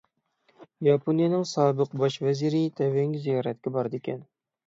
ياپونىيەنىڭ 0.87 1.43
سابىق 1.49 1.93
باش 2.03 2.17
ۋەزىرى 2.27 2.63
تەيۋەنگە 2.81 3.23
زىيارەتكە 3.27 3.77
بارىدىكەن. 3.77 4.27